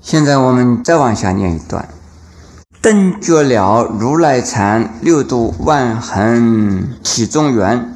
[0.00, 1.88] 现在我们再往下念一段：
[2.80, 7.92] 顿觉了如来禅，六度万恒体中缘。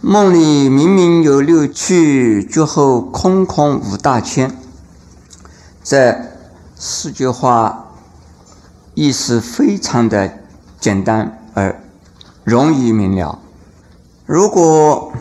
[0.00, 4.56] 梦里明明有六趣，觉后空空无大千。
[5.82, 6.16] 这
[6.76, 7.88] 四句话
[8.94, 10.38] 意思非常的
[10.78, 11.80] 简单而
[12.44, 13.40] 容易明了。
[14.24, 15.12] 如果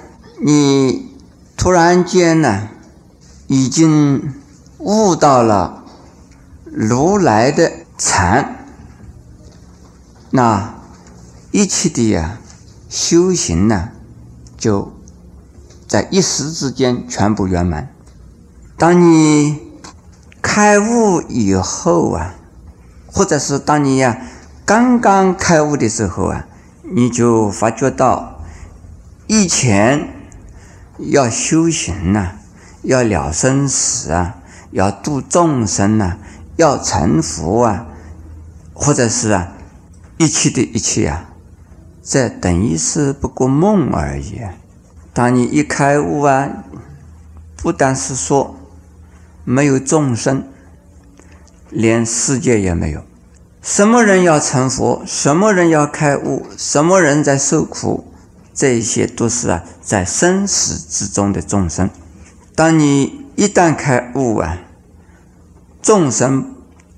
[0.45, 1.15] 你
[1.55, 2.67] 突然间呢，
[3.47, 4.33] 已经
[4.79, 5.83] 悟到了
[6.65, 8.65] 如来的禅，
[10.29, 10.75] 那
[11.51, 12.37] 一切的呀
[12.87, 13.89] 修行呢？
[14.57, 14.91] 就
[15.87, 17.91] 在一时之间全部圆满。
[18.77, 19.59] 当你
[20.41, 22.35] 开悟以后啊，
[23.07, 24.19] 或者是当你呀
[24.65, 26.45] 刚刚开悟的时候啊，
[26.83, 28.41] 你就发觉到
[29.25, 30.07] 以前
[30.99, 32.33] 要修行呐，
[32.83, 34.37] 要了生死啊，
[34.71, 36.17] 要度众生呐，
[36.55, 37.87] 要成佛啊，
[38.73, 39.53] 或者是啊
[40.17, 41.29] 一切的一切啊。
[42.03, 44.39] 这等于是不过梦而已。
[45.13, 46.63] 当你一开悟啊，
[47.55, 48.55] 不但是说
[49.43, 50.47] 没有众生，
[51.69, 53.01] 连世界也没有。
[53.61, 55.03] 什么人要成佛？
[55.05, 56.45] 什么人要开悟？
[56.55, 58.05] 什么人在受苦？
[58.53, 61.89] 这些都是啊，在生死之中的众生。
[62.55, 64.57] 当你一旦开悟啊，
[65.79, 66.55] 众生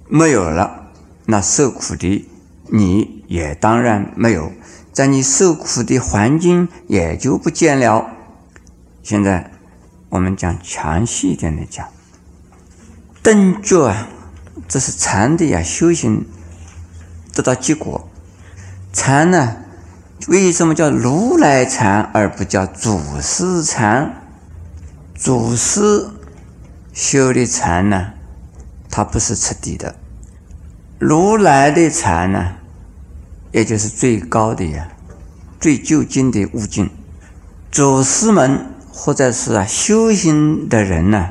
[0.08, 0.88] 没有了，
[1.26, 2.26] 那受苦的
[2.70, 4.54] 你也当然没有。
[4.94, 8.10] 在你受苦的环境也就不见了。
[9.04, 9.52] 现在
[10.08, 11.86] 我们讲详细一点的讲，
[13.22, 14.08] 顿觉啊，
[14.66, 16.26] 这是禅的呀，修行
[17.34, 18.10] 得到结果。
[18.94, 19.58] 禅呢，
[20.30, 24.22] 为什么叫如来禅而不叫祖师禅？
[25.16, 26.08] 祖师
[27.02, 28.12] 修的禅呢，
[28.90, 29.94] 它不是彻底的；
[31.00, 32.56] 如来的禅呢？
[33.54, 34.90] 也就是最高的呀，
[35.62, 36.90] 最究竟的悟境。
[37.72, 41.30] 祖师们或者是啊修行的人呢，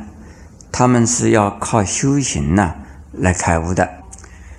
[0.72, 2.74] 他们是要靠修行呐
[3.12, 3.90] 来开悟的。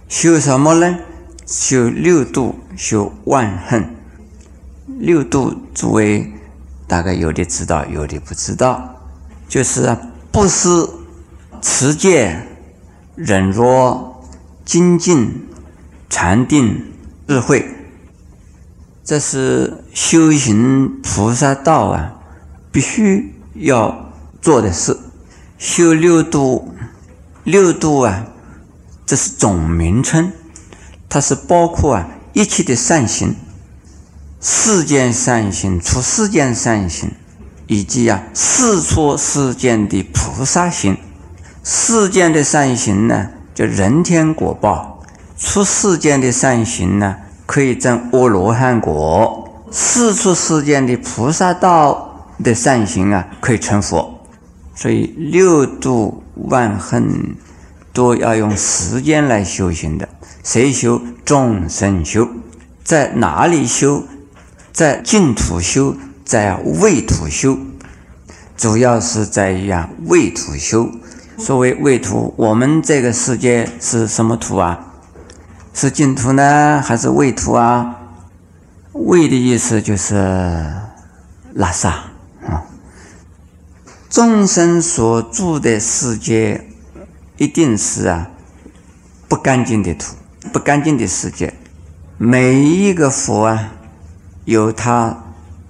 [0.08, 1.00] 修什么呢？
[1.48, 3.96] 修六度，修万恨。
[4.86, 6.32] 六度，诸位
[6.88, 8.96] 大概有的知道，有的不知道。
[9.48, 10.00] 就是啊，
[10.32, 10.88] 布施、
[11.62, 12.48] 持戒、
[13.16, 14.14] 忍辱、
[14.64, 15.48] 精进、
[16.10, 16.86] 禅定。
[17.28, 17.64] 智慧，
[19.04, 22.16] 这是修行菩萨道啊，
[22.72, 24.12] 必须要
[24.42, 24.98] 做的事。
[25.60, 26.74] 修六度，
[27.44, 28.26] 六度啊，
[29.06, 30.32] 这是总名称，
[31.08, 33.36] 它是包括啊一切的善行，
[34.42, 37.12] 世间善行、出世间善行，
[37.68, 40.98] 以及啊世出世间的菩萨行。
[41.64, 45.04] 世间的善行呢，叫人天果报。
[45.38, 47.16] 出世间的善行呢，
[47.46, 54.20] 可以证阿罗汉果；四出世间的菩萨道的善行啊，可以成佛。
[54.76, 57.36] 所以六度万恨
[57.94, 60.08] 都要用时间来修行的。
[60.44, 61.02] 谁修？
[61.26, 62.28] 众生修。
[62.84, 64.04] 在哪里修？
[64.72, 67.58] 在净土修，在未土修。
[68.58, 70.90] 主要是在于呀未土修。
[71.40, 74.94] 所谓未土，我们这个世界是什么土啊？
[75.74, 77.96] 是净土呢，还是未土啊？
[78.92, 80.16] 未的意思就是
[81.56, 82.12] 垃圾啊。
[84.10, 86.68] 众生所住的世界，
[87.38, 88.30] 一定是啊
[89.30, 90.16] 不干净的土，
[90.52, 91.54] 不干净的世界。
[92.18, 93.72] 每一个佛啊，
[94.44, 95.24] 有他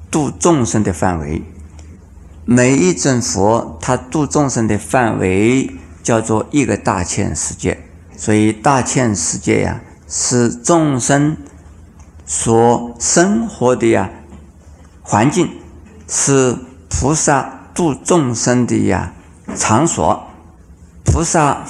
[0.09, 1.43] 度众生的范围；
[2.51, 5.69] 每一尊佛，他度众生的范围
[6.01, 7.79] 叫做一个大千世界。
[8.17, 9.81] 所以大千世界呀。
[10.07, 11.37] 是众生
[12.25, 14.09] 所生活的呀
[15.03, 15.47] 环境，
[16.07, 16.57] 是
[16.89, 19.13] 菩萨度众生的呀
[19.55, 20.27] 场所。
[21.05, 21.63] 菩萨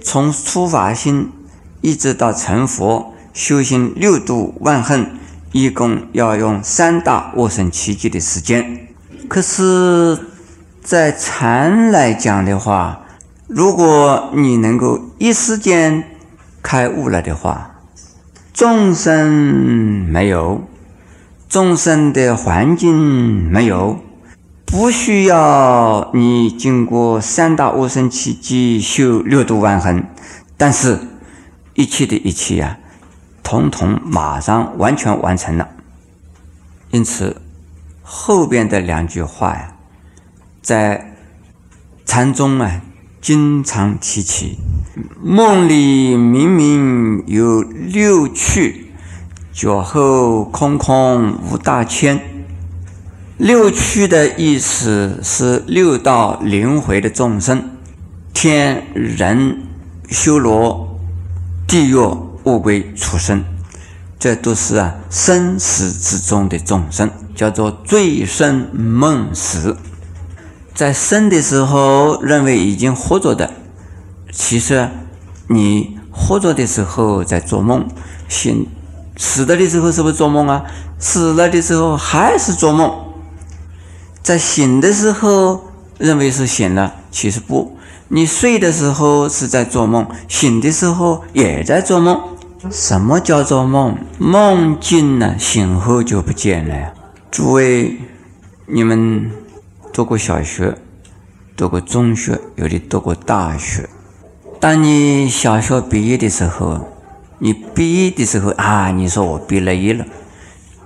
[0.00, 1.32] 从初发心
[1.80, 5.18] 一直到成佛，修行六度万恨，
[5.50, 8.85] 一共要用三大卧生奇迹的时间。
[9.28, 10.18] 可是，
[10.82, 13.00] 在禅来讲的话，
[13.46, 16.04] 如果你能够一时间。
[16.62, 17.76] 开悟了的话，
[18.52, 19.30] 众生
[20.08, 20.66] 没有，
[21.48, 24.00] 众生的环境没有，
[24.64, 30.02] 不需要你经过三大无生奇迹修六度万恒，
[30.56, 30.98] 但是，
[31.74, 32.78] 一切的一切呀，
[33.44, 35.68] 统统马上完全完成了。
[36.90, 37.40] 因此，
[38.08, 39.74] 后边的两句话呀，
[40.62, 41.16] 在
[42.04, 42.80] 禅宗啊
[43.20, 44.58] 经常提起。
[45.20, 48.92] 梦里明明有六趣，
[49.52, 52.22] 脚后空空无大千。
[53.36, 57.72] 六趣的意思是六道轮回的众生，
[58.32, 59.64] 天人
[60.08, 60.98] 修罗、
[61.66, 63.44] 地狱恶鬼畜生，
[64.18, 69.76] 这都是啊生死之中的众生，叫做醉生梦死。
[70.74, 73.52] 在生的时候认为已经活着的，
[74.32, 74.88] 其实
[75.48, 77.86] 你活着的时候在做梦，
[78.28, 78.66] 醒
[79.16, 80.64] 死了的时候是不是做梦啊？
[80.98, 82.92] 死了的时候还是做梦。
[84.22, 87.78] 在醒的时候认为是醒了，其实不。
[88.08, 92.20] 你睡的时候是在做梦，醒的时候也在做梦。
[92.70, 93.96] 什么叫做梦？
[94.18, 95.36] 梦境呢？
[95.38, 96.92] 醒后就不见了呀。
[97.36, 97.98] 诸位，
[98.64, 99.30] 你们
[99.92, 100.74] 读过小学，
[101.54, 103.86] 读过中学，有的读过大学。
[104.58, 106.88] 当你小学毕业的时候，
[107.38, 110.06] 你毕业的时候啊，你说我毕了业了。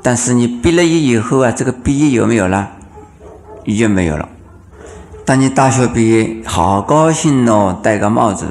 [0.02, 2.72] 但是你毕了业以后啊，这个毕业有没有了？
[3.64, 4.28] 已经没有了。
[5.24, 8.48] 当你大学毕业，好高兴哦，戴个帽子，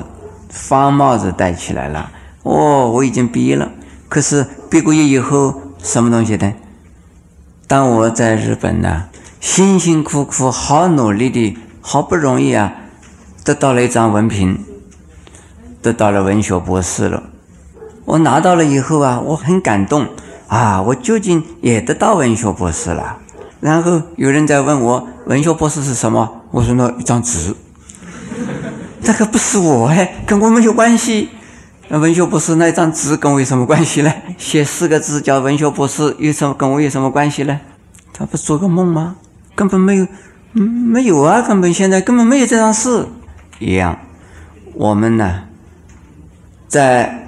[0.48, 2.10] 方帽子戴起来了。
[2.44, 3.70] 哦，我已经毕业了。
[4.08, 5.54] 可是毕过业以后，
[5.84, 6.54] 什么东西呢？
[7.70, 9.04] 当我在日本呢，
[9.40, 12.74] 辛辛苦苦、好努力的，好不容易啊，
[13.44, 14.66] 得到了一张文凭，
[15.80, 17.22] 得到了文学博士了。
[18.06, 20.08] 我拿到了以后啊，我很感动
[20.48, 23.20] 啊，我究竟也得到文学博士了。
[23.60, 26.42] 然后有人在问我文学博士是什么？
[26.50, 27.56] 我说那一张纸，
[29.04, 31.30] 这个不是我哎，跟我没有关系。
[31.92, 34.14] 那文学博士那张纸跟我有什么关系呢？
[34.38, 37.60] 写四个字叫文学博士，有什么跟我有什么关系呢？
[38.14, 39.16] 他不做个梦吗？
[39.56, 40.08] 根本没有，
[40.54, 43.08] 没有啊，根本现在根本没有这张事。
[43.58, 43.98] 一样，
[44.76, 45.46] 我们呢，
[46.68, 47.28] 在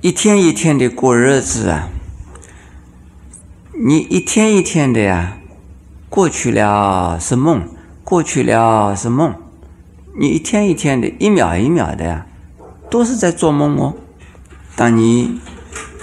[0.00, 1.88] 一天一天的过日子啊，
[3.72, 5.38] 你一天一天的呀。
[6.10, 7.62] 过去了是梦，
[8.04, 9.34] 过去了是梦，
[10.16, 12.26] 你一天一天的，一秒一秒的呀，
[12.94, 13.92] 都是在做梦哦。
[14.76, 15.40] 当你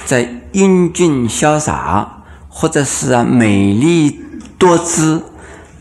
[0.04, 4.20] 在英俊潇洒，或者是啊美丽
[4.58, 5.24] 多姿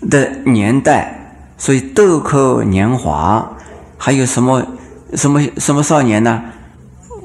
[0.08, 3.56] 的年代，所以豆蔻年华，
[3.98, 4.64] 还有什么
[5.14, 6.44] 什么什么少年呢？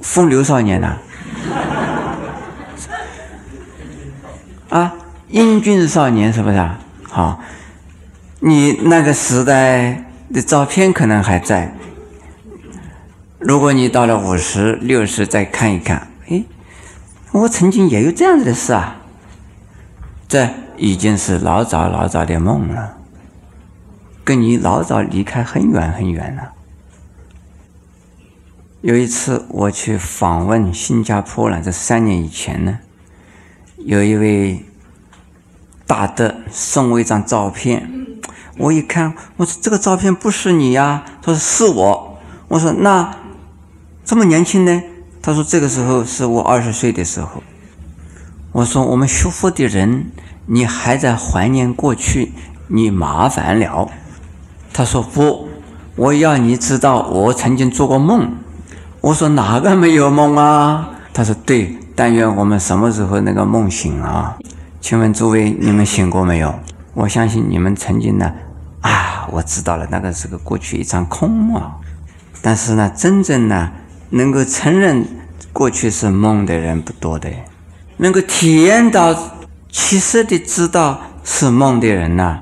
[0.02, 0.98] 风流少年呢？
[4.70, 4.96] 啊，
[5.30, 6.80] 英俊少年是不是啊？
[7.08, 7.40] 好，
[8.40, 11.78] 你那个时代的照片可能还在。
[13.48, 16.44] 如果你到了五十六十再看一看，哎，
[17.32, 18.96] 我曾经也有这样子的事啊。
[20.28, 22.98] 这已经是老早老早的梦了，
[24.24, 26.54] 跟你老早离开很远很远了。
[28.82, 32.80] 有一次我去访问新加坡了，这三年以前呢，
[33.78, 34.66] 有一位。
[35.88, 38.08] 大德送我一张照片，
[38.58, 43.16] 我一看，我说这个照片不是你呀，他说是我，我说那
[44.06, 44.84] 这么年轻呢？
[45.20, 47.42] 他说这个时候是我二十岁的时候。
[48.52, 50.12] 我说我们学佛的人，
[50.46, 52.32] 你还在怀念过去，
[52.68, 53.90] 你麻烦了。
[54.72, 55.50] 他说不，
[55.96, 58.32] 我要你知道我曾经做过梦。
[59.02, 60.92] 我说哪个没有梦啊？
[61.12, 64.38] 他说对，但愿我们什么时候那个梦醒啊？
[64.80, 66.54] 请问诸位，你们醒过没有？
[66.94, 68.32] 我相信你们曾经呢，
[68.82, 71.60] 啊，我知道了，那个是个过去一场空梦。
[72.42, 73.72] 但是呢，真正呢，
[74.10, 75.06] 能够承认
[75.52, 77.30] 过去是梦的人不多的，
[77.98, 79.14] 能够体验到
[79.70, 82.42] 切实的知道是梦的人呢，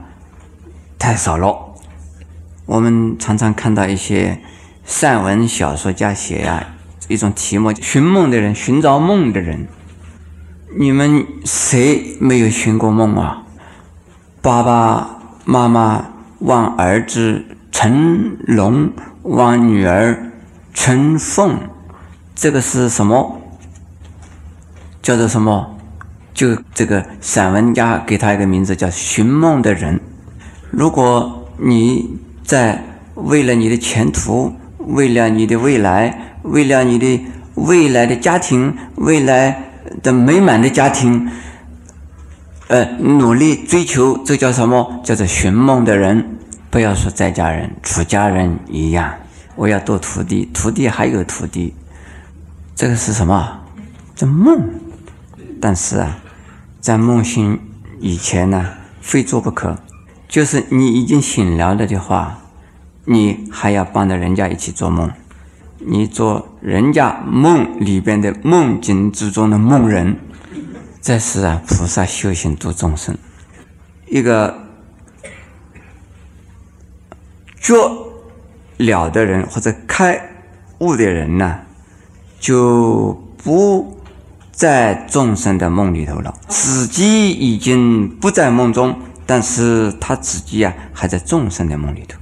[0.99, 1.75] 太少了。
[2.65, 4.39] 我们常常看到一些
[4.85, 6.75] 散文小说家写呀，
[7.07, 9.67] 一种题目“寻梦的人”，寻找梦的人。
[10.77, 13.43] 你们谁没有寻过梦啊？
[14.41, 16.05] 爸爸妈妈
[16.39, 18.91] 望儿子成龙，
[19.21, 20.31] 望女儿
[20.73, 21.57] 陈凤，
[22.35, 23.39] 这个是什么？
[25.01, 25.77] 叫做什么？
[26.33, 29.99] 就这个散文家给他一个名字叫寻梦的人。
[30.71, 32.83] 如果你在
[33.15, 37.25] 为了你的前途，为了你的未来，为了你的
[37.55, 39.69] 未来的家庭，未来。
[40.01, 41.29] 的美满的家庭，
[42.67, 45.01] 呃，努力追求，这叫什么？
[45.03, 46.37] 叫做寻梦的人。
[46.71, 49.13] 不要说在家人，出家人一样。
[49.55, 51.73] 我要做徒弟，徒弟还有徒弟，
[52.75, 53.61] 这个是什么？
[54.15, 54.69] 这梦。
[55.61, 56.19] 但是啊，
[56.81, 57.59] 在梦醒
[57.99, 59.77] 以前呢，非做不可。
[60.27, 62.39] 就是你已经醒了了的话，
[63.05, 65.11] 你还要帮着人家一起做梦，
[65.77, 70.17] 你做人家梦里边的梦境之中的梦人，
[71.01, 73.15] 这是啊菩萨修行度众生。
[74.07, 74.57] 一个
[77.59, 77.75] 觉
[78.77, 80.19] 了的人或者开
[80.79, 81.59] 悟的人呢，
[82.39, 83.97] 就不
[84.51, 92.17] 在众生的梦里头了，自己已经不在梦中，但是他自己啊还在众生的梦里头。